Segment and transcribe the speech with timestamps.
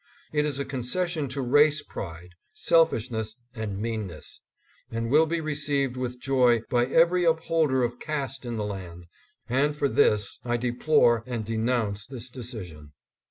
[0.33, 4.41] It is a concession to race pride, selfishness, and meanness,
[4.89, 9.05] and will be received with joy by every upholder of caste in the land,
[9.47, 12.93] and for this I deplore and denounce this decision.